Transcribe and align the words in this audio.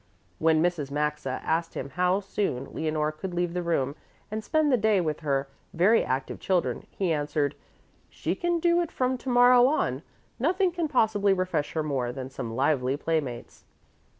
When 0.39 0.63
Mrs. 0.63 0.89
Maxa 0.89 1.39
asked 1.43 1.75
him 1.75 1.91
how 1.91 2.21
soon 2.21 2.73
Leonore 2.73 3.11
could 3.11 3.35
leave 3.35 3.53
the 3.53 3.61
room 3.61 3.95
and 4.31 4.43
spend 4.43 4.71
the 4.71 4.75
day 4.75 4.99
with 4.99 5.19
her 5.19 5.47
very 5.75 6.03
active 6.03 6.39
children, 6.39 6.87
he 6.89 7.13
answered, 7.13 7.53
"She 8.09 8.33
can 8.33 8.59
do 8.59 8.81
it 8.81 8.91
from 8.91 9.15
to 9.19 9.29
morrow 9.29 9.67
on. 9.67 10.01
Nothing 10.39 10.71
can 10.71 10.87
possibly 10.87 11.33
refresh 11.33 11.73
her 11.73 11.83
more 11.83 12.11
than 12.11 12.31
some 12.31 12.55
lively 12.55 12.97
playmates." 12.97 13.65